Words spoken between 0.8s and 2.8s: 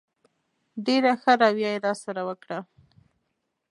ډېره ښه رویه یې راسره وکړه.